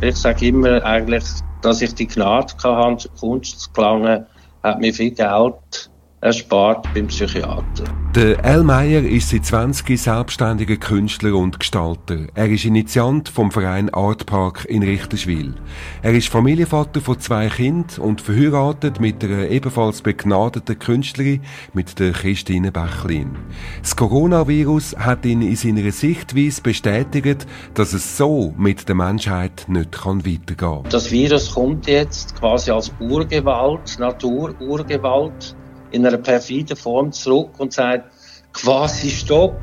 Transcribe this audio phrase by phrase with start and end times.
[0.00, 1.24] Ich sage immer eigentlich,
[1.60, 4.26] dass ich die Gnade hatte, zur Kunst zu gelangen,
[4.62, 5.90] hat mir viel Geld
[6.26, 7.84] erspart beim Psychiater.
[8.16, 12.26] Der El Meyer ist seit 20 selbstständiger Künstler und Gestalter.
[12.34, 15.54] Er ist Initiant vom Verein Artpark in Richterswil.
[16.02, 21.42] Er ist Familienvater von zwei Kindern und verheiratet mit einer ebenfalls begnadeten Künstlerin,
[21.74, 23.36] mit der Christine Bächlin.
[23.82, 29.92] Das Coronavirus hat ihn in seiner Sichtweise bestätigt, dass es so mit der Menschheit nicht
[29.92, 30.90] kann weitergehen kann.
[30.90, 35.54] Das Virus kommt jetzt quasi als Urgewalt, Natur-Urgewalt
[35.96, 38.12] in einer perfiden Form zurück und sagt
[38.52, 39.58] quasi Stopp.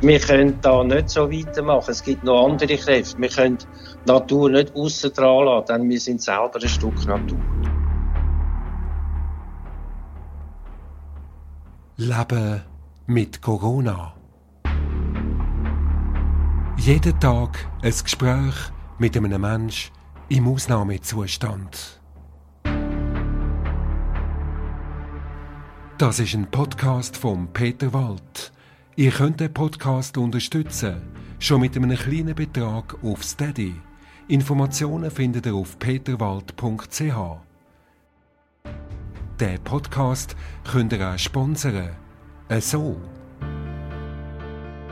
[0.00, 1.90] Wir können da nicht so weitermachen.
[1.90, 3.20] Es gibt noch andere Kräfte.
[3.20, 7.38] Wir können die Natur nicht aussen dran lassen, denn wir sind selber ein Stück Natur.
[11.96, 12.62] Leben
[13.06, 14.14] mit Corona.
[16.76, 18.54] Jeden Tag ein Gespräch
[18.98, 19.92] mit einem Menschen
[20.28, 21.97] im Ausnahmezustand.
[25.98, 28.52] Das ist ein Podcast von Peter Wald.
[28.94, 31.02] Ihr könnt den Podcast unterstützen,
[31.40, 33.74] schon mit einem kleinen Betrag auf Steady.
[34.28, 37.02] Informationen findet ihr auf peterwald.ch.
[39.40, 40.36] Den Podcast
[40.70, 41.90] könnt ihr auch sponsern.
[42.48, 42.96] Äh, so.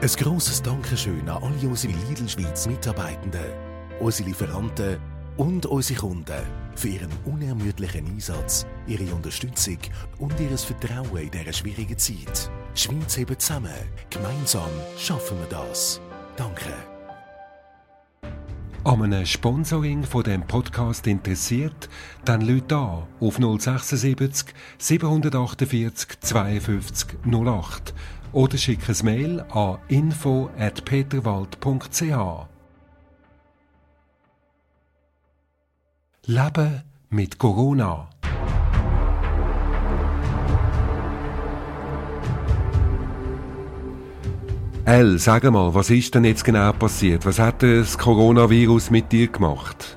[0.01, 3.53] Ein grosses Dankeschön an alle unsere Lidl Schweiz Mitarbeitenden,
[4.01, 4.99] unsere Lieferanten
[5.37, 9.79] und unsere Kunden für ihren unermüdlichen Einsatz, ihre Unterstützung
[10.19, 12.51] und ihr Vertrauen in dieser schwierigen Zeit.
[12.75, 13.73] Schweiz heben zusammen.
[14.11, 16.01] Gemeinsam schaffen wir das.
[16.37, 16.73] Danke.
[18.85, 21.89] An einem Sponsoring von dem Podcast interessiert,
[22.25, 27.93] dann lüt da auf 076 748 52 08
[28.33, 32.56] oder schick ein Mail an info@peterwald.ch.
[36.29, 38.09] Leben mit Corona.
[44.85, 47.25] El, sag mal, was ist denn jetzt genau passiert?
[47.27, 49.97] Was hat das Coronavirus mit dir gemacht?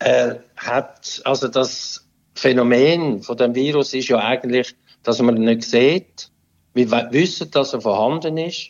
[0.00, 5.62] Er hat, also das Phänomen von dem Virus ist ja eigentlich, dass man ihn nicht
[5.62, 6.30] sieht.
[6.74, 8.68] Wir wissen, dass er vorhanden ist,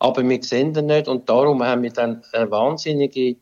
[0.00, 3.36] aber wir sehen ihn nicht und darum haben wir dann eine wahnsinnige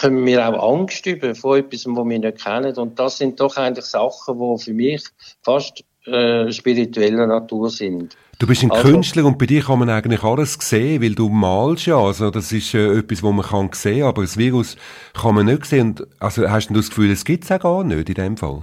[0.00, 2.76] kommen wir auch Angst über vor etwas, was wir nicht kennen.
[2.76, 5.04] Und das sind doch eigentlich Sachen, die für mich
[5.42, 8.16] fast äh, spiritueller Natur sind.
[8.38, 11.28] Du bist ein also, Künstler und bei dir kann man eigentlich alles sehen, weil du
[11.28, 11.98] malst ja.
[11.98, 14.76] Also das ist äh, etwas, wo man kann sehen, aber das Virus
[15.14, 15.88] kann man nicht sehen.
[15.88, 18.62] Und, also hast du das Gefühl, es gibt es auch gar nicht in dem Fall?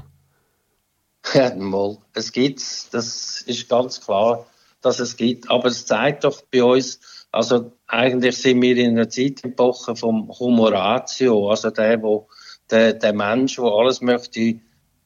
[1.34, 1.97] Ja, mal.
[2.13, 2.62] Es gibt
[2.94, 4.46] Das ist ganz klar,
[4.81, 5.50] dass es gibt.
[5.50, 7.00] Aber es zeigt doch bei uns,
[7.31, 12.28] also eigentlich sind wir in einer Zeitepoche vom Humoratio, also der, wo
[12.72, 14.59] der, der Mensch, der alles möchte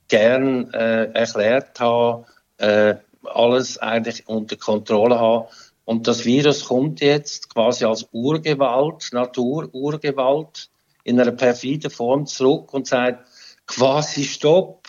[0.07, 2.25] gern äh, erklärt haben,
[2.57, 5.47] äh, alles eigentlich unter Kontrolle haben.
[5.83, 10.69] Und das Virus kommt jetzt quasi als Urgewalt, Natur-Urgewalt,
[11.03, 13.25] in einer perfiden Form zurück und sagt
[13.65, 14.87] quasi Stopp,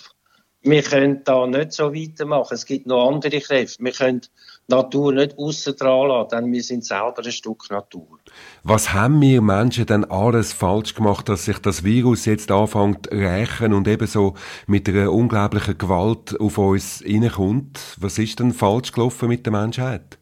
[0.62, 2.54] wir können da nicht so weitermachen.
[2.54, 3.82] Es gibt noch andere Kräfte.
[3.82, 4.22] Wir können
[4.70, 8.18] Natur nicht aussen dran lassen, denn wir sind selber ein Stück Natur.
[8.62, 13.16] Was haben wir Menschen denn alles falsch gemacht, dass sich das Virus jetzt anfängt zu
[13.16, 14.34] rächen und ebenso
[14.66, 17.80] mit einer unglaublichen Gewalt auf uns hineinkommt?
[17.98, 20.18] Was ist denn falsch gelaufen mit der Menschheit?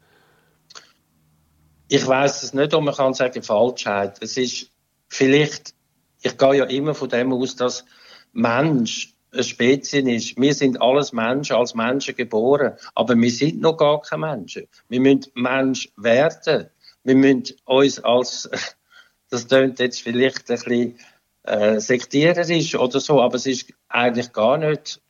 [1.89, 4.19] Ich weiß es nicht, ob man kann sagen Falschheit.
[4.21, 4.71] Es ist
[5.09, 5.75] vielleicht,
[6.23, 7.85] ich gehe ja immer von dem aus, dass
[8.33, 10.41] Mensch eine Spezies ist.
[10.41, 14.67] Wir sind alles Menschen, als Menschen geboren, aber wir sind noch gar keine Menschen.
[14.89, 16.69] Wir müssen Mensch werden.
[17.05, 18.49] Wir müssen uns als,
[19.31, 20.99] das klingt jetzt vielleicht ein bisschen
[21.45, 25.01] äh, sektiererisch oder so, aber es ist eigentlich gar nicht,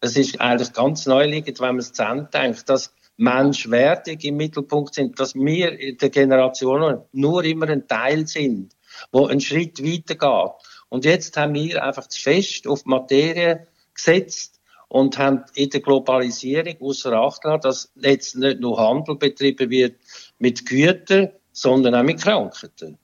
[0.00, 5.20] es ist eigentlich ganz neuliegend, wenn man es zu denkt, dass Menschwerdung im Mittelpunkt sind,
[5.20, 8.74] dass wir in der Generation nur immer ein Teil sind,
[9.12, 10.52] wo einen Schritt weitergeht.
[10.90, 15.80] Und jetzt haben wir einfach zu fest auf die Materie gesetzt und haben in der
[15.80, 19.96] Globalisierung außer Acht gelassen, dass jetzt nicht nur Handel betrieben wird
[20.38, 22.98] mit Gütern, sondern auch mit Krankheiten.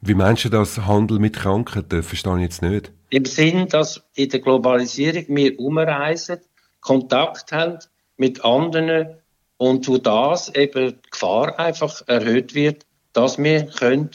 [0.00, 2.02] Wie meinst du das Handel mit Krankheiten?
[2.02, 2.92] Verstehe ich jetzt nicht.
[3.10, 6.40] Im Sinn, dass in der Globalisierung wir umreisen,
[6.80, 7.78] Kontakt haben
[8.16, 9.18] mit anderen
[9.56, 14.10] und durch das eben die Gefahr einfach erhöht wird, dass wir können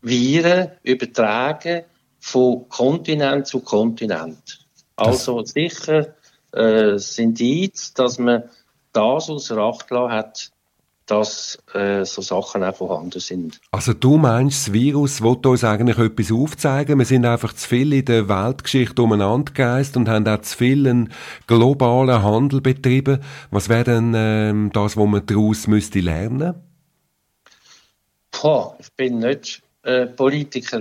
[0.00, 1.84] Viren übertragen
[2.24, 4.66] von Kontinent zu Kontinent.
[4.96, 6.14] Also das sicher
[6.52, 8.44] äh, sind die, dass man
[8.94, 10.50] das aus Acht hat,
[11.04, 13.60] dass äh, so Sachen auch vorhanden sind.
[13.72, 16.98] Also du meinst, das Virus will uns eigentlich etwas aufzeigen?
[16.98, 20.88] Wir sind einfach zu viel in der Weltgeschichte umeinander gereist und haben auch zu viel
[20.88, 21.12] einen
[21.46, 23.20] globalen Handel betrieben.
[23.50, 26.54] Was wäre denn ähm, das, was man daraus müsste lernen?
[28.30, 30.80] Boah, ich bin nicht äh, Politiker.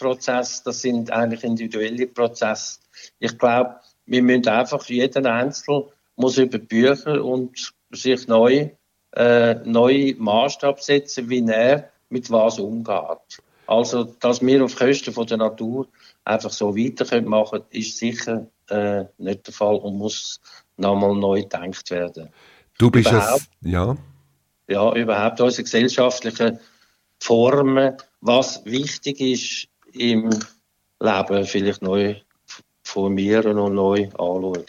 [0.00, 2.80] Lernprozess, das sind eigentlich individuelle Prozesse.
[3.18, 3.76] Ich glaube,
[4.06, 5.84] wir müssen einfach jeden Einzelnen
[6.16, 8.70] muss über Bücher und sich neu
[9.12, 13.42] äh, neue Maßstab setzen, wie er mit was umgeht.
[13.66, 15.88] Also, dass wir auf Kosten von der Natur
[16.24, 20.40] einfach so weiter machen können, ist sicher äh, nicht der Fall und muss
[20.76, 22.28] nochmal neu gedacht werden.
[22.78, 23.96] Du bist es, ja.
[24.68, 26.60] Ja, überhaupt unsere gesellschaftlichen
[27.18, 30.30] Formen, was wichtig ist im
[31.00, 32.16] Leben, vielleicht neu
[32.82, 34.64] formieren und neu anschauen.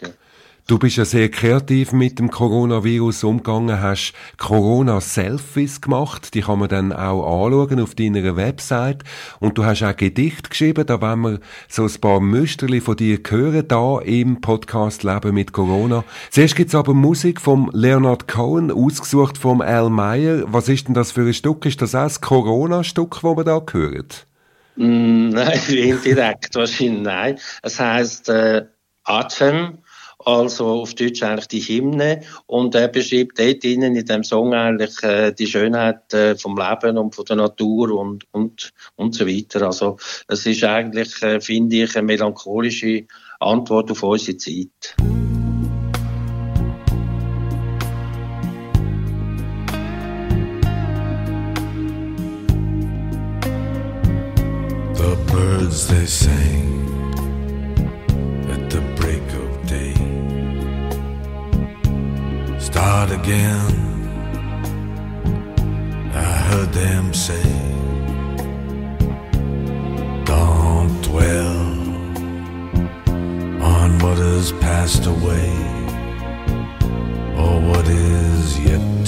[0.68, 6.68] Du bist ja sehr kreativ mit dem Coronavirus umgegangen, hast Corona-Selfies gemacht, die kann man
[6.68, 9.02] dann auch anschauen auf deiner Website
[9.40, 13.18] und du hast auch Gedicht geschrieben, da wollen wir so ein paar Müsterli von dir
[13.28, 16.04] hören, da im Podcast Leben mit Corona.
[16.30, 20.44] Zuerst gibt's aber Musik vom Leonard Cohen, ausgesucht vom Al Meyer.
[20.46, 21.66] Was ist denn das für ein Stück?
[21.66, 24.06] Ist das auch das Corona-Stück, das wir da hören?
[24.76, 27.38] Mm, nein, indirekt wahrscheinlich nein.
[27.62, 28.66] Es heisst äh,
[29.04, 29.78] Atem
[30.24, 32.22] also auf Deutsch eigentlich die Hymne.
[32.46, 36.98] Und er beschreibt dort innen in dem Song eigentlich äh, die Schönheit äh, vom Leben
[36.98, 39.66] und von der Natur und, und, und so weiter.
[39.66, 39.96] Also
[40.28, 43.06] es ist eigentlich, äh, finde ich, eine melancholische
[43.40, 44.96] Antwort auf unsere Zeit.
[55.72, 56.68] Birds they sing
[58.50, 59.94] at the break of day
[62.58, 63.74] start again.
[66.14, 67.48] I heard them say,
[70.24, 71.56] Don't dwell
[73.72, 75.50] on what has passed away
[77.42, 79.01] or what is yet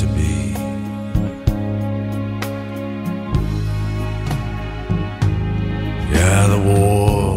[6.34, 7.30] Yeah, the war,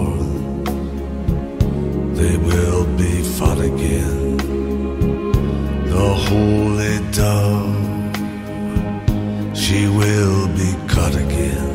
[2.15, 4.37] they will be fought again.
[5.93, 7.77] The holy dove,
[9.55, 11.66] she will be cut again.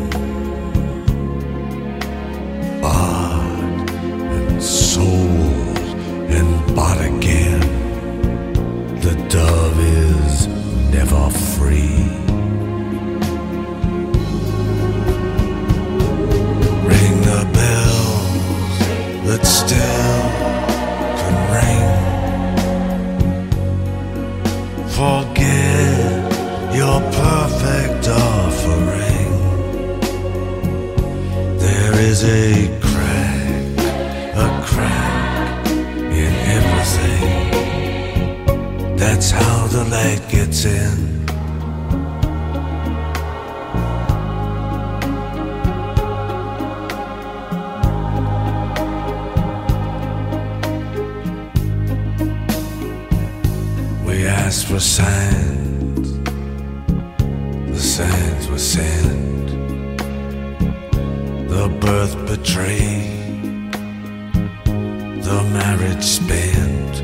[65.33, 66.95] The marriage spent.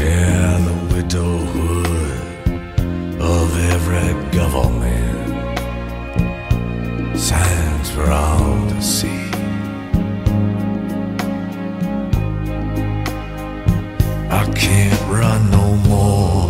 [0.00, 2.36] Yeah, the widowhood
[3.36, 5.28] of every government.
[7.16, 9.24] Signs for all to see.
[14.40, 16.48] I can't run no more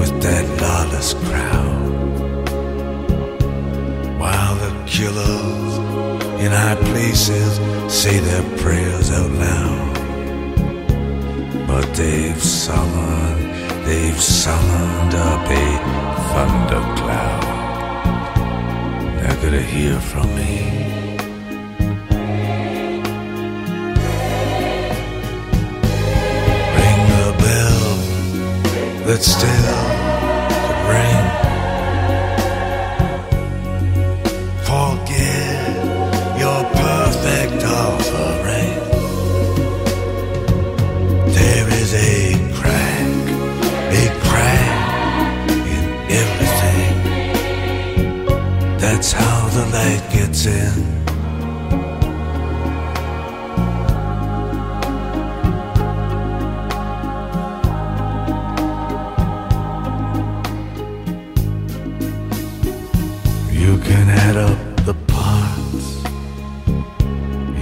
[0.00, 1.84] with that lawless crowd.
[4.20, 5.66] While the killers
[6.42, 9.94] in high places say their prayers out loud.
[11.66, 15.68] But they've summoned, they've summoned up a
[16.30, 17.44] thundercloud.
[19.20, 20.54] They're gonna hear from me.
[26.76, 27.86] Ring the bell
[29.06, 29.82] that still
[30.66, 31.25] could ring.
[49.86, 50.74] light gets in.
[63.62, 65.86] You can add up the parts,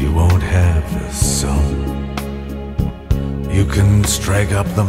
[0.01, 1.75] you won't have the sum.
[3.51, 4.85] You can strike up the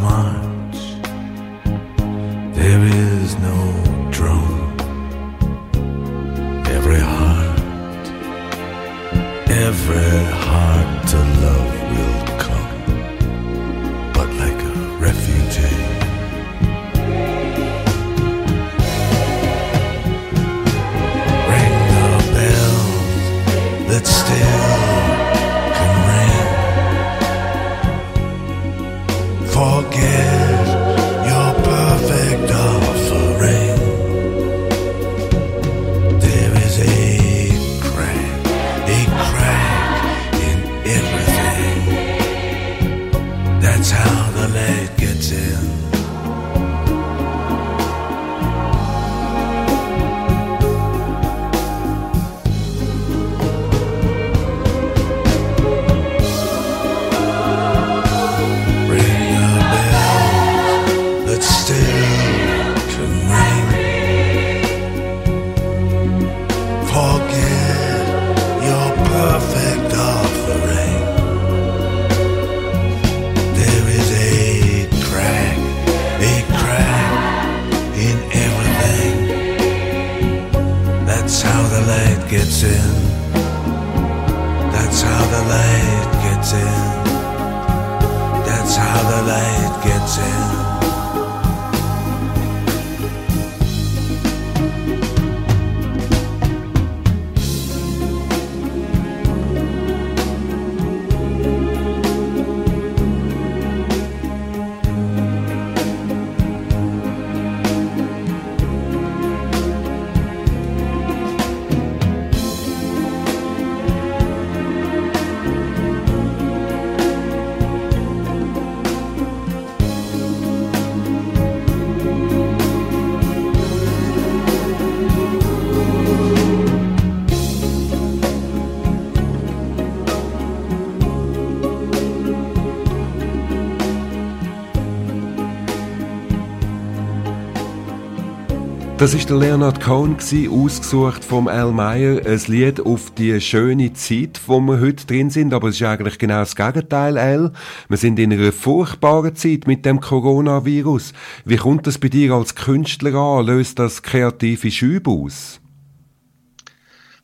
[138.98, 144.40] Das ist der Leonard Cohen ausgesucht vom Al Meyer, ein Lied auf die schöne Zeit,
[144.46, 147.52] wo wir heute drin sind, aber es ist eigentlich genau das Gegenteil, Al.
[147.90, 151.12] Wir sind in einer furchtbaren Zeit mit dem Coronavirus.
[151.44, 153.44] Wie kommt das bei dir als Künstler an?
[153.44, 155.60] Löst das kreative Schübe aus?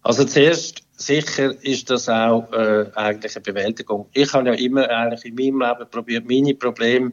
[0.02, 4.10] Also zuerst sicher ist das auch äh, eigentlich eine Bewältigung.
[4.12, 7.12] Ich habe ja immer eigentlich in meinem Leben probiert, meine Probleme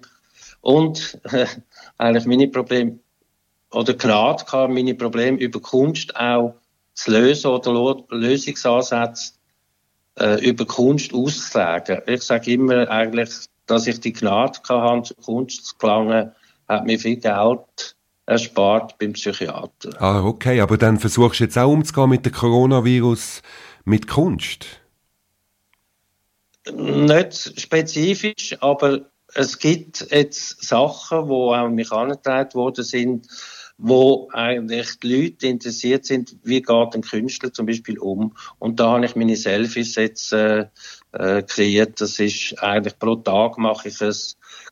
[0.59, 1.45] und äh,
[1.97, 2.99] eigentlich meine Probleme
[3.71, 6.55] oder Gnade gehabt, meine Probleme über Kunst auch
[6.93, 9.33] zu lösen oder Lösungsansätze
[10.19, 12.01] äh, über Kunst auszulegen.
[12.07, 13.29] Ich sage immer eigentlich,
[13.67, 16.31] dass ich die Gnade gehabt habe, zur Kunst zu gelangen,
[16.67, 17.95] hat mir viel Geld
[18.25, 20.01] erspart beim Psychiater.
[20.01, 23.41] Ah, okay, aber dann versuchst du jetzt auch umzugehen mit dem Coronavirus
[23.85, 24.65] mit Kunst?
[26.71, 29.01] Nicht spezifisch, aber
[29.33, 33.27] es gibt jetzt Sachen, die auch mich angetragen worden sind,
[33.81, 38.35] wo eigentlich die Leute interessiert sind, wie geht ein Künstler zum Beispiel um.
[38.59, 40.67] Und da habe ich meine Selfies jetzt äh,
[41.13, 42.01] äh, kreiert.
[42.01, 44.13] Das ist eigentlich pro Tag mache ich ein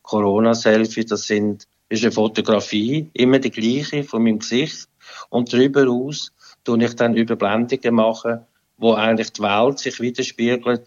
[0.02, 1.06] Corona-Selfie.
[1.06, 4.88] Das sind ist eine Fotografie, immer die gleiche von meinem Gesicht.
[5.30, 6.32] Und darüber aus
[6.64, 8.40] tue ich dann Überblendungen machen,
[8.76, 10.82] wo eigentlich die Welt sich widerspiegelt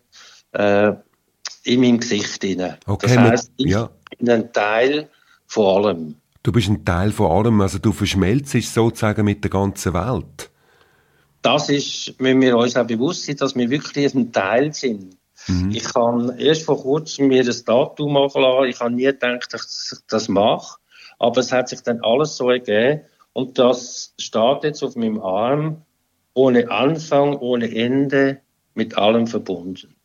[0.52, 0.94] äh,
[1.64, 2.44] in meinem Gesicht.
[2.44, 2.78] Rein.
[2.86, 3.90] Okay, das heisst, mit, ich ja.
[4.20, 5.10] bin ein Teil
[5.48, 6.21] von allem.
[6.44, 10.50] Du bist ein Teil von allem, also du verschmelzt sozusagen mit der ganzen Welt.
[11.42, 15.18] Das ist, müssen wir uns auch bewusst sein, dass wir wirklich ein Teil sind.
[15.48, 15.72] Mhm.
[15.72, 18.70] Ich habe erst vor kurzem mir das Tattoo machen lassen.
[18.70, 20.78] Ich habe nie gedacht, dass ich das mache.
[21.20, 23.02] Aber es hat sich dann alles so ergeben.
[23.34, 25.82] Und das steht jetzt auf meinem Arm,
[26.34, 28.42] ohne Anfang, ohne Ende,
[28.74, 29.96] mit allem verbunden.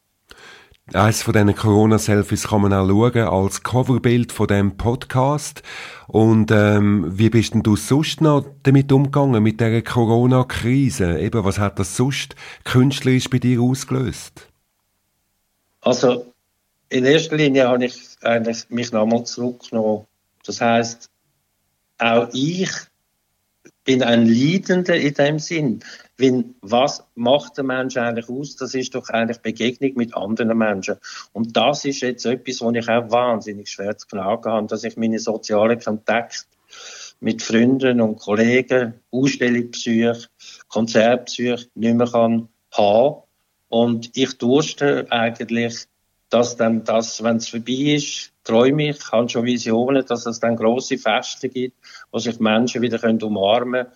[0.93, 5.65] Eines von diesen Corona-Selfies kann man auch schauen als Coverbild von dem Podcast.
[6.07, 11.19] Und ähm, wie bist denn du sonst noch damit umgegangen, mit dieser Corona-Krise?
[11.19, 14.49] Eben, was hat das sonst künstlerisch bei dir ausgelöst?
[15.81, 16.33] Also,
[16.89, 20.07] in erster Linie habe ich eigentlich mich nochmal zurückgenommen.
[20.45, 21.11] Das heißt,
[21.99, 22.71] auch ich
[23.83, 25.81] bin ein Leidender in dem Sinn.
[26.19, 28.57] Wenn, was macht der Mensch eigentlich aus?
[28.57, 30.97] Das ist doch eigentlich Begegnung mit anderen Menschen.
[31.33, 34.97] Und das ist jetzt etwas, wo ich auch wahnsinnig schwer zu knagen habe, dass ich
[34.97, 36.47] meine sozialen Kontakte
[37.21, 40.29] mit Freunden und Kollegen Ausstellungsbesuche,
[40.69, 43.23] Konzertbesuche nicht mehr kann haben.
[43.69, 45.87] Und ich durste eigentlich,
[46.31, 50.57] dass dann das, wenn es vorbei ist, träume ich, habe schon Visionen, dass es dann
[50.57, 51.77] große Feste gibt,
[52.11, 53.93] wo sich Menschen wieder umarmen können.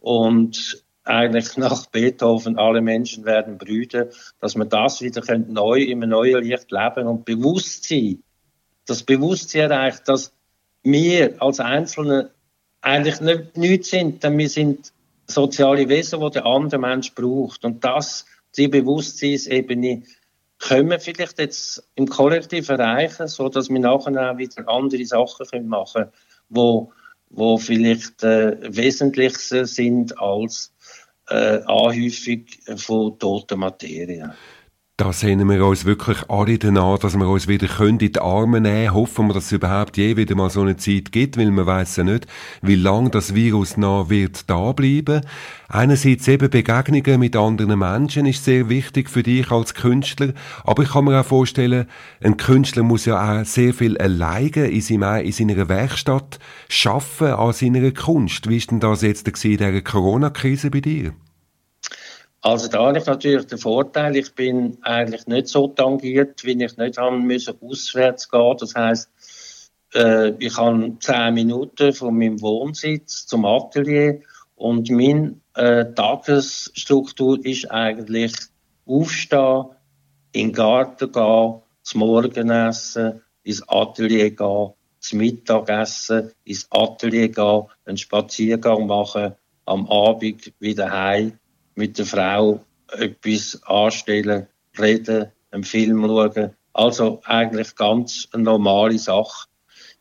[0.00, 4.08] Und eigentlich nach Beethoven, alle Menschen werden Brüder,
[4.40, 8.22] dass man das wieder neu, in einem neuen Licht leben und Bewusstsein,
[8.86, 10.32] das Bewusstsein erreicht, dass
[10.82, 12.30] wir als Einzelne
[12.80, 14.92] eigentlich nicht, nichts sind, denn wir sind
[15.26, 17.64] soziale Wesen, die der andere Mensch braucht.
[17.64, 20.02] Und das, die Bewusstseinsebene,
[20.58, 25.68] können wir vielleicht jetzt im Kollektiv erreichen, so dass wir nachher auch wieder andere Sachen
[25.68, 26.12] machen können,
[26.48, 26.92] wo,
[27.30, 30.73] wo vielleicht äh, wesentlicher sind als
[31.26, 34.34] Anhäufung von toter Materie.
[34.96, 38.84] Da sehen wir uns wirklich alle danach, dass wir uns wieder in die Arme nehmen
[38.84, 38.94] können.
[38.94, 41.96] Hoffen wir, dass es überhaupt je wieder mal so eine Zeit gibt, weil man weiß
[41.96, 42.28] ja nicht,
[42.62, 45.22] wie lange das Virus noch wird da bleiben.
[45.66, 50.32] Einerseits eben Begegnungen mit anderen Menschen ist sehr wichtig für dich als Künstler,
[50.62, 51.88] aber ich kann mir auch vorstellen,
[52.22, 57.52] ein Künstler muss ja auch sehr viel alleine in, seinem, in seiner Werkstatt schaffen an
[57.52, 58.48] seiner Kunst.
[58.48, 61.14] Wie ist denn das jetzt in dieser Corona-Krise bei dir?
[62.46, 66.76] Also da habe ich natürlich den Vorteil, ich bin eigentlich nicht so tangiert, wie ich
[66.76, 68.56] nicht haben müssen auswärts gehen.
[68.60, 69.10] Das heißt,
[69.94, 74.20] äh, ich habe zehn Minuten von meinem Wohnsitz zum Atelier
[74.56, 78.34] und meine äh, Tagesstruktur ist eigentlich
[78.84, 79.64] aufstehen,
[80.32, 87.96] in den Garten gehen, zum Morgenessen, ins Atelier gehen, zum Mittagessen, ins Atelier gehen, einen
[87.96, 89.32] Spaziergang machen,
[89.64, 91.38] am Abend wieder heim
[91.74, 92.64] mit der Frau
[92.98, 94.46] etwas anstellen,
[94.78, 96.50] reden, einen Film schauen.
[96.72, 99.48] Also eigentlich ganz eine normale Sache.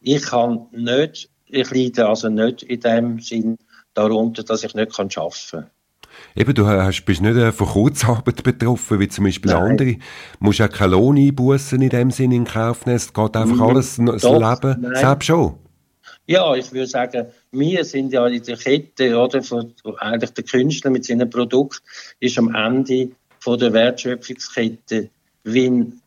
[0.02, 3.58] Ich kann nicht, ich leide also nicht in dem Sinn
[3.94, 5.70] darunter, dass ich nicht arbeiten kann.
[6.36, 9.72] Eben, du hast, bist nicht von Kurzarbeit betroffen, wie zum Beispiel Nein.
[9.72, 9.94] andere.
[9.94, 10.00] Du
[10.40, 12.98] musst auch keine Lohn einbußen in dem Sinn in Kauf nehmen.
[12.98, 14.96] Es geht einfach alles das Leben Nein.
[14.96, 15.56] selbst schon.
[16.26, 20.90] Ja, ich würde sagen, wir sind ja in der Kette, oder, von, eigentlich der Künstler
[20.90, 21.82] mit seinem Produkt
[22.20, 25.10] ist am Ende von der Wertschöpfungskette,
[25.44, 26.02] wenn,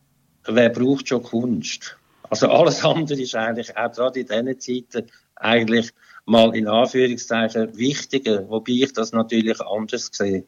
[0.46, 1.98] wer braucht schon Kunst?
[2.31, 5.90] Also alles andere ist eigentlich auch gerade in diesen Zeiten eigentlich
[6.24, 10.44] mal in Anführungszeichen wichtiger, wobei ich das natürlich anders sehe.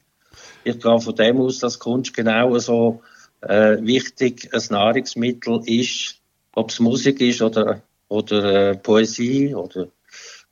[0.64, 3.02] Ich gehe von dem aus, dass Kunst genau so
[3.42, 6.16] äh, wichtig ein Nahrungsmittel ist,
[6.54, 9.88] ob es Musik ist oder oder äh, Poesie oder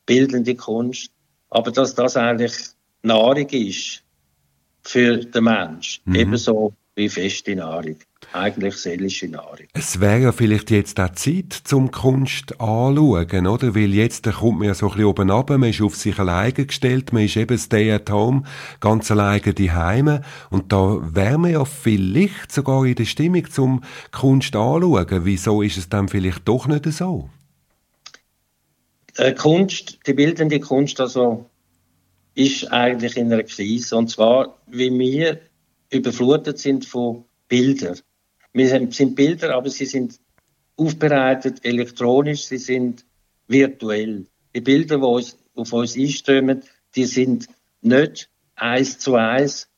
[0.04, 1.10] bildende Kunst.
[1.50, 2.52] Aber dass das eigentlich
[3.02, 4.02] Nahrung ist
[4.82, 6.14] für den Mensch, mhm.
[6.14, 7.96] ebenso wie feste Nahrung.
[8.32, 9.66] Eigentlich seelische Nahrung.
[9.74, 13.74] Es wäre ja vielleicht jetzt auch Zeit zum Kunst anschauen, oder?
[13.74, 16.52] Weil jetzt kommt man ja so ein bisschen oben runter, man ist auf sich alleine
[16.52, 18.42] gestellt, man ist eben stay at home,
[18.80, 23.82] ganz alleine die Heime und da wäre man ja vielleicht sogar in der Stimmung zum
[24.10, 25.24] Kunst anschauen.
[25.24, 27.28] Wieso ist es dann vielleicht doch nicht so?
[29.18, 31.46] Äh, Kunst, die bildende Kunst, also
[32.34, 33.96] ist eigentlich in einer Krise.
[33.96, 35.40] Und zwar, wie wir
[35.90, 37.98] überflutet sind von Bildern.
[38.52, 40.18] Wir sind Bilder, aber sie sind
[40.76, 43.04] aufbereitet elektronisch, sie sind
[43.48, 44.26] virtuell.
[44.54, 46.62] Die Bilder, die uns, auf uns einströmen,
[46.94, 47.48] die sind
[47.80, 49.68] nicht eins zu eins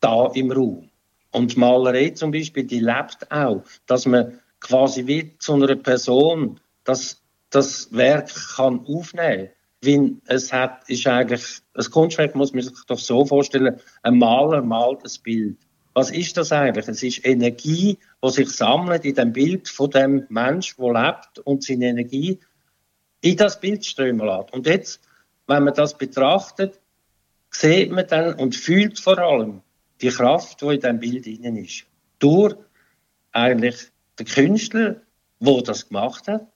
[0.00, 0.90] da im Raum.
[1.30, 7.22] Und Malerei zum Beispiel, die lebt auch, dass man quasi wie zu einer Person das
[7.50, 9.50] das Werk kann aufnehmen
[9.82, 10.22] kann.
[10.26, 10.52] es
[10.88, 15.58] ist eigentlich, ein Kunstwerk muss man sich doch so vorstellen, ein Maler malt ein Bild.
[15.94, 16.88] Was ist das eigentlich?
[16.88, 21.62] Es ist Energie, die sich sammelt in dem Bild von dem Mensch, der lebt und
[21.62, 22.38] seine Energie
[23.22, 24.52] in das Bild strömen lässt.
[24.52, 25.00] Und jetzt,
[25.46, 26.80] wenn man das betrachtet,
[27.50, 29.62] sieht man dann und fühlt vor allem
[30.02, 31.86] die Kraft, die in dem Bild innen ist.
[32.18, 32.54] Durch
[33.32, 33.76] eigentlich
[34.18, 35.00] den Künstler,
[35.40, 36.46] der das gemacht hat,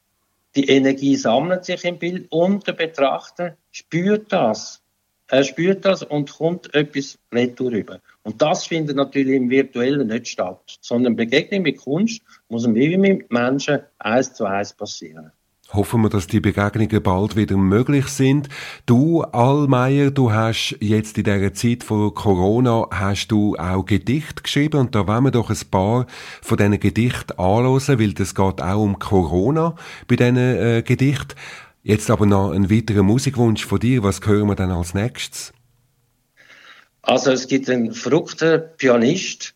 [0.56, 4.82] die Energie sammelt sich im Bild und der Betrachter spürt das.
[5.28, 8.00] Er spürt das und kommt etwas retour rüber.
[8.24, 13.30] Und das findet natürlich im Virtuellen nicht statt, sondern Begegnung mit Kunst muss wie mit
[13.30, 15.30] Menschen eins zu eins passieren.
[15.72, 18.48] Hoffen wir, dass die Begegnungen bald wieder möglich sind.
[18.86, 24.80] Du, Allmeier, du hast jetzt in dieser Zeit von Corona hast du auch Gedicht geschrieben
[24.80, 26.06] und da wollen wir doch ein paar
[26.42, 29.76] von diesen Gedichten anhören, weil es geht auch um Corona
[30.08, 31.36] bei diesen äh, Gedichten.
[31.84, 34.02] Jetzt aber noch ein weiterer Musikwunsch von dir.
[34.02, 35.52] Was hören wir dann als nächstes?
[37.02, 39.54] Also es gibt einen verrückten Pianist,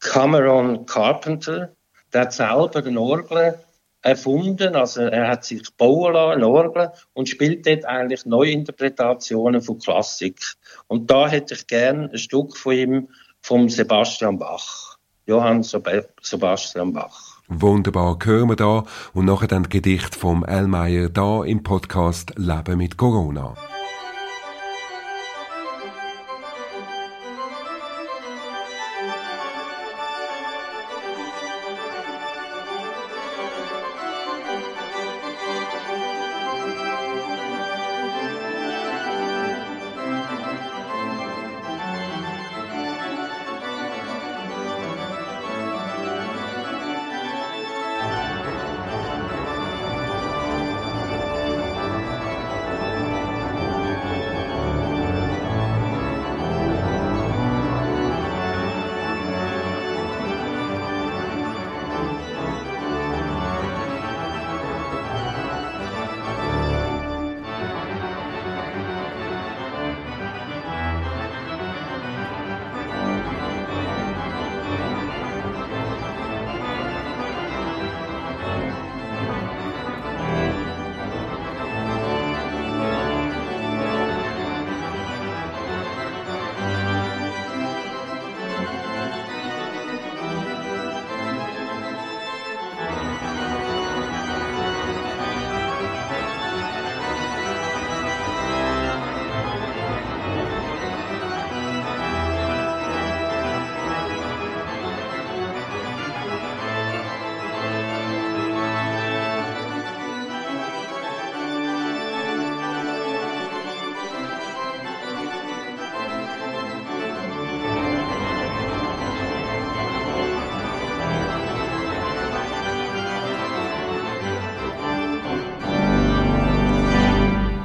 [0.00, 1.72] Cameron Carpenter,
[2.12, 3.54] der selber eine Orgel
[4.06, 10.40] erfunden, also er hat sich bauen lassen, Orgel, und spielt dort eigentlich Neuinterpretationen von Klassik.
[10.86, 13.08] Und da hätte ich gern ein Stück von ihm,
[13.42, 14.96] vom Sebastian Bach.
[15.26, 17.42] Johann Sebastian Bach.
[17.48, 22.78] Wunderbar, hören wir da und nachher dann das Gedicht vom Elmeier da im Podcast Leben
[22.78, 23.54] mit Corona.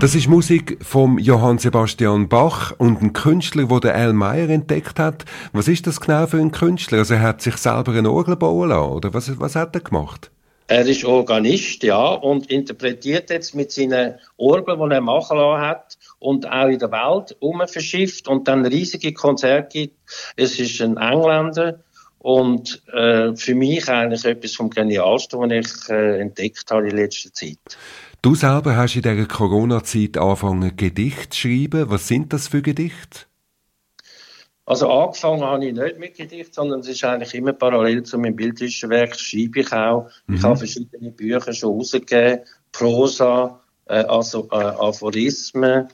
[0.02, 4.98] Das ist Musik vom Johann Sebastian Bach und ein Künstler, wo der Al Meyer entdeckt
[4.98, 5.26] hat.
[5.54, 6.98] Was ist das genau für ein Künstler?
[6.98, 10.32] Also er hat sich selber eine Orgel bauen lassen, oder was, was hat er gemacht?
[10.66, 16.00] Er ist Organist, ja, und interpretiert jetzt mit seinen Orgeln, die er machen lassen hat
[16.18, 17.38] und auch in der Welt
[17.70, 20.00] verschifft und dann riesige Konzerte gibt.
[20.36, 21.80] Es ist ein Engländer
[22.18, 27.32] und äh, für mich eigentlich etwas vom Genialsten, was ich äh, entdeckt habe in letzter
[27.32, 27.60] Zeit.
[28.24, 31.90] Du selber hast in dieser Corona-Zeit angefangen, Gedichte zu schreiben.
[31.90, 33.22] Was sind das für Gedichte?
[34.68, 38.36] Also angefangen habe ich nicht mit Gedichten, sondern es ist eigentlich immer parallel zu meinem
[38.36, 40.08] bildlichen Werk, schreibe ich auch.
[40.28, 40.36] Mhm.
[40.36, 45.88] Ich habe verschiedene Bücher schon rausgegeben, Prosa, äh, also äh, Aphorismen,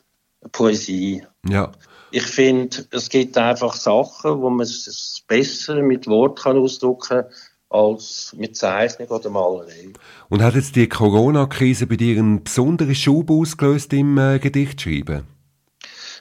[0.52, 1.24] Poesie.
[1.48, 1.72] Ja.
[2.12, 7.26] Ich finde, es gibt einfach Sachen, wo man es besser mit Wort kann ausdrücken kann,
[7.69, 9.89] als mit Zeichnung oder Malerei.
[10.30, 15.23] Und hat jetzt die Corona-Krise bei dir einen besonderen Schub ausgelöst im äh, Gedichtschreiben?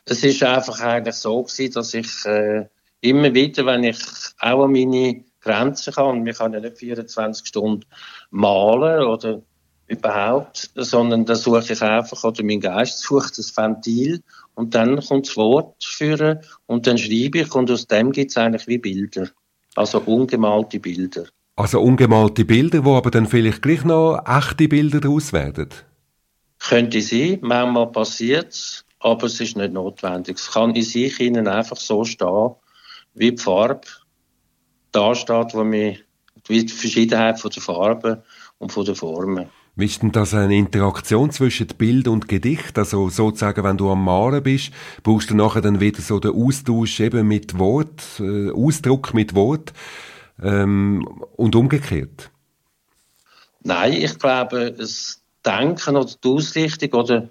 [0.04, 2.66] Es ist einfach eigentlich so gewesen, dass ich äh,
[3.00, 3.98] immer wieder, wenn ich
[4.38, 7.84] auch an meine Grenzen kann, und wir kann ja nicht 24 Stunden
[8.30, 9.42] malen oder
[9.88, 14.22] überhaupt, sondern da suche ich einfach, oder mein Geist sucht das Ventil
[14.54, 18.36] und dann kommt das Wort führen und dann schreibe ich und aus dem gibt es
[18.36, 19.28] eigentlich wie Bilder.
[19.76, 21.26] Also ungemalte Bilder.
[21.58, 25.70] Also ungemalte Bilder, wo aber dann vielleicht gleich noch echte Bilder daraus werden?
[26.58, 30.36] Könnte sein, manchmal passiert es, aber es ist nicht notwendig.
[30.36, 32.50] Es kann in sich ihnen einfach so stehen,
[33.14, 33.80] wie die Farbe
[34.92, 35.96] da steht, wo mir
[36.46, 38.22] die Verschiedenheit von der Farbe
[38.58, 39.46] und von der Formen.
[39.76, 42.78] Wie ist denn das eine Interaktion zwischen Bild und Gedicht?
[42.78, 47.00] Also sozusagen, wenn du am Malen bist, brauchst du nachher dann wieder so den Austausch
[47.00, 49.72] eben mit Wort, äh, Ausdruck mit Wort
[50.42, 52.30] ähm, und umgekehrt?
[53.62, 57.28] Nein, ich glaube, das Denken oder die Ausrichtung oder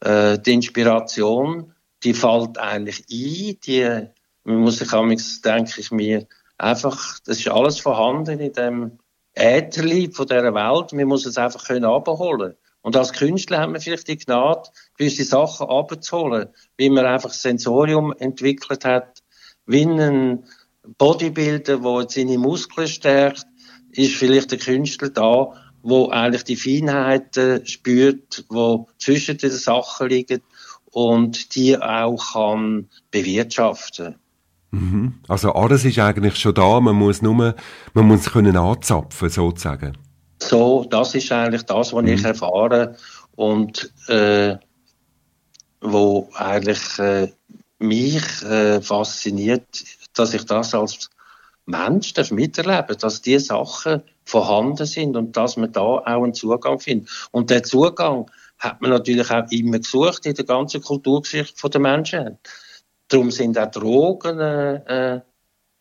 [0.00, 3.58] äh, die Inspiration, die fällt eigentlich ein.
[3.64, 4.06] Die,
[4.44, 6.26] man muss sich amigs, denke ich mir,
[6.58, 8.98] einfach, das ist alles vorhanden in dem
[9.34, 10.92] Ätherli von dieser Welt.
[10.92, 12.54] Man muss es einfach können abholen.
[12.82, 17.36] Und als Künstler haben wir vielleicht die Gnade, gewisse Sachen abzuholen, wie man einfach ein
[17.36, 19.22] Sensorium entwickelt hat,
[19.66, 20.44] wie ein
[20.98, 23.46] Bodybuilder, der seine Muskeln stärkt,
[23.92, 30.42] ist vielleicht der Künstler da, wo eigentlich die Feinheiten spürt, wo zwischen den Sachen liegen
[30.92, 34.16] und die auch kann bewirtschaften.
[34.72, 35.14] Mhm.
[35.28, 37.54] Also alles ist eigentlich schon da, man muss nur,
[37.94, 39.96] man muss können anzapfen sozusagen.
[40.42, 42.08] So, das ist eigentlich das, was mhm.
[42.08, 42.96] ich erfahre
[43.36, 44.56] und äh,
[45.80, 47.28] wo eigentlich äh,
[47.80, 49.66] mich äh, fasziniert
[50.14, 51.10] dass ich das als
[51.66, 56.78] Mensch darf miterleben dass diese Sachen vorhanden sind und dass man da auch einen Zugang
[56.78, 57.10] findet.
[57.32, 62.38] Und der Zugang hat man natürlich auch immer gesucht in der ganzen Kulturgeschichte der Menschen.
[63.08, 65.20] Darum sind auch Drogen äh, äh,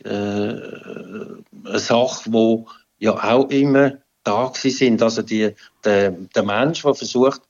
[0.03, 2.65] äh eine Sache, die
[2.99, 5.01] ja auch immer da sind.
[5.01, 7.41] Also die, der, der Mensch, der versucht,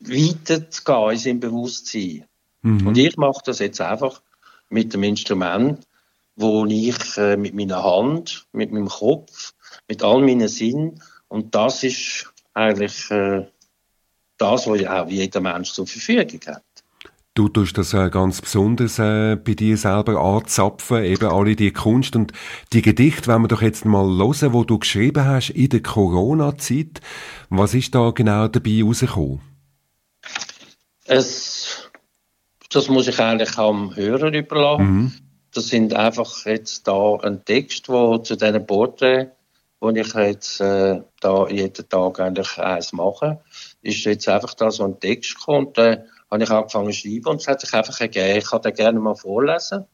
[0.00, 2.24] weiter zu gehen in seinem Bewusstsein.
[2.62, 2.86] Mhm.
[2.86, 4.22] Und ich mache das jetzt einfach
[4.68, 5.86] mit dem Instrument,
[6.34, 9.54] wo ich äh, mit meiner Hand, mit meinem Kopf,
[9.88, 13.46] mit all meinen Sinnen, und das ist eigentlich äh,
[14.38, 16.62] das, was auch jeder Mensch zur Verfügung hat.
[17.34, 22.16] Du tust das äh, ganz besonders äh, bei dir selber anzapfen, eben alle die Kunst
[22.16, 22.32] und
[22.72, 27.02] die Gedichte, wenn wir doch jetzt mal hören, wo du geschrieben hast in der Corona-Zeit.
[27.50, 29.40] Was ist da genau dabei rausgekommen?
[31.04, 31.85] Es,
[32.76, 34.84] das muss ich eigentlich am Hörer überlassen.
[34.84, 35.12] Mhm.
[35.54, 39.30] Das sind einfach jetzt da ein Text, wo zu diesen Porträts,
[39.80, 43.40] wo ich jetzt äh, da jeden Tag eigentlich eins mache,
[43.80, 45.68] ist jetzt einfach da so ein Text gekommen.
[45.68, 48.38] Und, äh, habe ich angefangen zu schreiben und es hat sich einfach ergeben.
[48.38, 49.86] Ich kann den gerne mal vorlesen.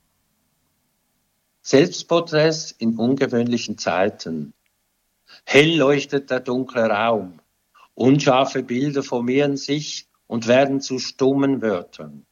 [1.60, 4.54] Selbstporträts in ungewöhnlichen Zeiten.
[5.44, 7.38] Hell leuchtet der dunkle Raum.
[7.94, 12.26] Unscharfe Bilder formieren sich und werden zu stummen Wörtern.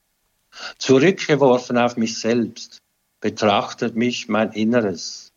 [0.78, 2.82] Zurückgeworfen auf mich selbst,
[3.20, 5.32] betrachtet mich mein Inneres.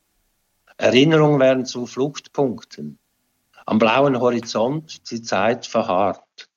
[0.78, 2.98] Erinnerungen werden zu Fluchtpunkten.
[3.66, 6.50] Am blauen Horizont die Zeit verharrt.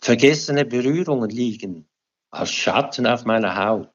[0.00, 1.86] Vergessene Berührungen liegen
[2.30, 3.90] als Schatten auf meiner Haut.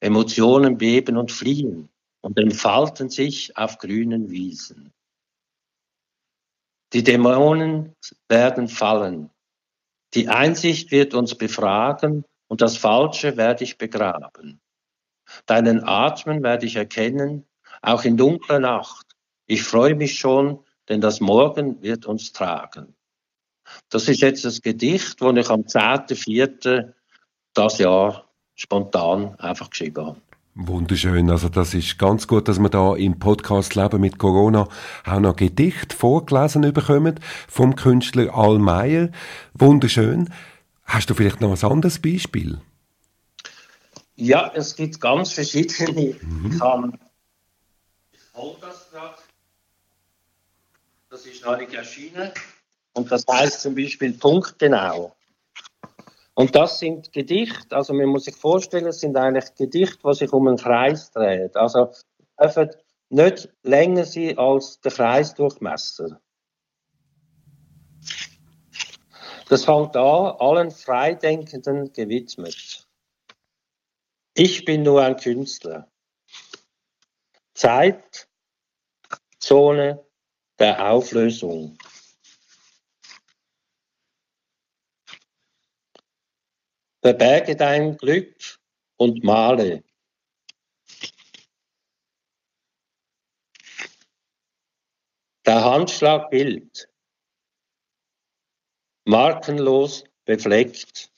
[0.00, 1.88] Emotionen beben und fliehen
[2.20, 4.92] und entfalten sich auf grünen Wiesen.
[6.92, 7.94] Die Dämonen
[8.28, 9.30] werden fallen.
[10.14, 14.60] Die Einsicht wird uns befragen und das Falsche werde ich begraben.
[15.46, 17.44] Deinen Atmen werde ich erkennen,
[17.82, 19.06] auch in dunkler Nacht.
[19.46, 22.94] Ich freue mich schon, denn das Morgen wird uns tragen.
[23.88, 26.92] Das ist jetzt das Gedicht, das ich am 10.04.
[27.54, 30.20] das Jahr spontan einfach geschrieben habe.
[30.58, 31.30] Wunderschön.
[31.30, 34.68] Also das ist ganz gut, dass wir da im Podcast Leben mit Corona
[35.04, 39.10] auch noch Gedicht vorgelesen bekommen vom Künstler Al Meyer.
[39.52, 40.30] Wunderschön.
[40.86, 42.60] Hast du vielleicht noch ein anderes Beispiel?
[44.14, 46.16] Ja, es gibt ganz verschiedene.
[46.20, 46.52] Mhm.
[46.52, 49.16] Ich habe das gerade.
[51.10, 52.30] Das ist noch nicht erschienen.
[52.94, 55.14] Und das heißt zum Beispiel punktgenau.
[56.34, 60.32] Und das sind Gedichte, also man muss sich vorstellen, es sind eigentlich Gedichte, die sich
[60.32, 61.50] um einen Kreis drehen.
[61.54, 61.92] Also
[62.38, 62.70] dürfen
[63.08, 66.20] nicht länger sein als der Kreisdurchmesser.
[69.48, 72.88] Das fängt an, allen Freidenkenden gewidmet.
[74.34, 75.90] Ich bin nur ein Künstler.
[77.54, 78.28] Zeit,
[79.38, 80.04] Zone
[80.58, 81.78] der Auflösung.
[87.00, 88.58] Verberge dein Glück
[88.96, 89.84] und male.
[95.46, 96.88] Der Handschlag gilt.
[99.06, 101.10] Markenlos befleckt.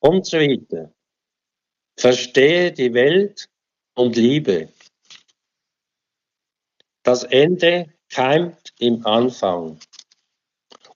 [0.00, 0.92] Und so weiter.
[1.96, 3.48] Verstehe die Welt
[3.94, 4.72] und liebe.
[7.04, 9.78] Das Ende keimt im Anfang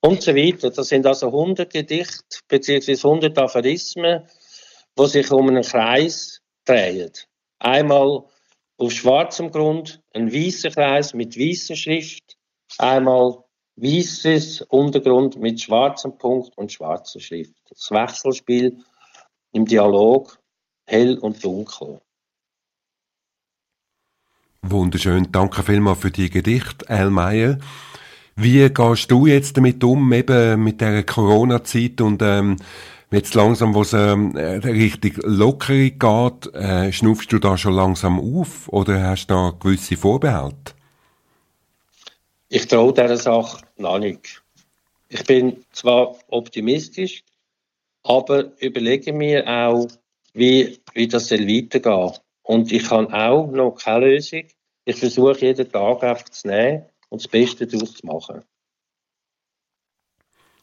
[0.00, 0.70] und so weiter.
[0.70, 2.92] Das sind also 100 Gedichte bzw.
[2.92, 4.28] 100 Aphorismen,
[4.98, 7.12] die sich um einen Kreis drehen.
[7.60, 8.24] Einmal
[8.76, 12.36] auf schwarzem Grund ein weißer Kreis mit weißer Schrift,
[12.78, 13.44] einmal
[13.76, 17.54] weißes Untergrund mit schwarzem Punkt und schwarzer Schrift.
[17.68, 18.78] Das Wechselspiel
[19.52, 20.38] im Dialog
[20.84, 22.00] hell und dunkel.
[24.62, 27.58] Wunderschön, danke vielmals für die Gedichte, Al Meyer.
[28.36, 32.56] Wie gehst du jetzt damit um, eben mit der Corona-Zeit und ähm,
[33.10, 38.68] jetzt langsam, wo es ähm, richtig locker geht, äh, schnuffst du da schon langsam auf
[38.68, 40.74] oder hast du da gewisse Vorbehalte?
[42.54, 44.42] Ich traue dieser Sache noch nicht.
[45.08, 47.24] Ich bin zwar optimistisch,
[48.02, 49.88] aber überlege mir auch,
[50.34, 52.12] wie, wie das weitergehen soll.
[52.42, 54.42] Und ich habe auch noch keine Lösung.
[54.84, 58.42] Ich versuche jeden Tag einfach zu nehmen und das Beste daraus zu machen.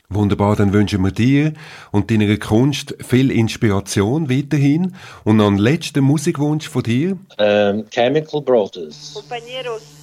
[0.09, 1.53] Wunderbar, dann wünschen wir dir
[1.91, 4.95] und deiner Kunst viel Inspiration weiterhin.
[5.23, 7.17] Und noch einen letzten Musikwunsch von dir.
[7.39, 9.15] Um, Chemical Brothers.
[9.15, 9.98] Compañeros,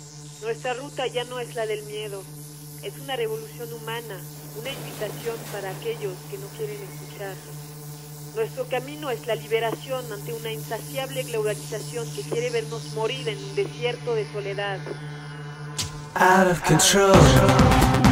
[0.46, 2.22] Nuestra ruta ya no es la del miedo,
[2.84, 4.14] es una revolución humana,
[4.56, 7.34] una invitación para aquellos que no quieren escuchar.
[8.36, 13.56] Nuestro camino es la liberación ante una insaciable globalización que quiere vernos morir en un
[13.56, 14.78] desierto de soledad.
[16.14, 18.05] Out of control.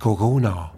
[0.00, 0.72] Corona.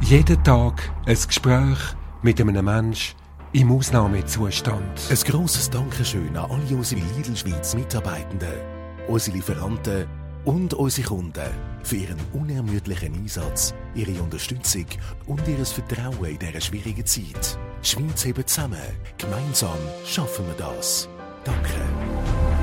[0.00, 1.78] Jeden Tag ein Gespräch
[2.22, 3.14] mit einem Menschen
[3.52, 4.82] im Ausnahmezustand.
[5.08, 8.58] Ein grosses Dankeschön an alle unsere Lidl Schweiz Mitarbeitenden,
[9.06, 10.06] unsere Lieferanten
[10.44, 11.50] und unsere Kunden
[11.84, 14.86] für ihren unermüdlichen Einsatz, ihre Unterstützung
[15.26, 17.60] und ihr Vertrauen in dieser schwierigen Zeit.
[17.80, 18.80] Die Schweiz eben zusammen.
[19.18, 21.08] Gemeinsam schaffen wir das.
[21.44, 22.55] Danke.